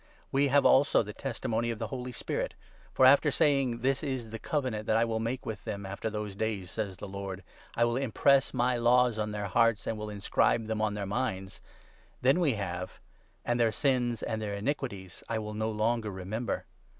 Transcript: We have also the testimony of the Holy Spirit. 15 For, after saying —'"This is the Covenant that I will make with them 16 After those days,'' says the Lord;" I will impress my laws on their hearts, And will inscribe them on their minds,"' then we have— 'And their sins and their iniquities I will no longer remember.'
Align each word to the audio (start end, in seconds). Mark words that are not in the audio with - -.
We 0.31 0.47
have 0.47 0.65
also 0.65 1.03
the 1.03 1.13
testimony 1.13 1.69
of 1.69 1.77
the 1.77 1.89
Holy 1.89 2.11
Spirit. 2.11 2.55
15 2.85 2.95
For, 2.97 3.05
after 3.05 3.29
saying 3.29 3.77
—'"This 3.81 4.01
is 4.01 4.31
the 4.31 4.39
Covenant 4.39 4.87
that 4.87 4.97
I 4.97 5.05
will 5.05 5.19
make 5.19 5.45
with 5.45 5.63
them 5.63 5.81
16 5.81 5.91
After 5.91 6.09
those 6.09 6.33
days,'' 6.35 6.71
says 6.71 6.97
the 6.97 7.07
Lord;" 7.07 7.43
I 7.75 7.85
will 7.85 7.97
impress 7.97 8.51
my 8.51 8.77
laws 8.77 9.19
on 9.19 9.29
their 9.31 9.45
hearts, 9.45 9.85
And 9.85 9.99
will 9.99 10.09
inscribe 10.09 10.65
them 10.65 10.81
on 10.81 10.95
their 10.95 11.05
minds,"' 11.05 11.61
then 12.23 12.39
we 12.39 12.53
have— 12.53 12.99
'And 13.45 13.59
their 13.59 13.71
sins 13.71 14.23
and 14.23 14.41
their 14.41 14.55
iniquities 14.55 15.23
I 15.29 15.37
will 15.37 15.53
no 15.53 15.69
longer 15.69 16.09
remember.' 16.09 16.65